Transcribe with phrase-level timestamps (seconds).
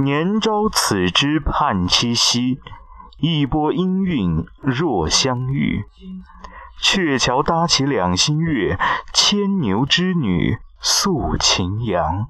[0.00, 2.60] 年朝此枝盼七夕，
[3.18, 5.86] 一波音韵若相遇。
[6.80, 8.78] 鹊桥搭起两心月，
[9.12, 12.28] 牵牛织女诉情阳。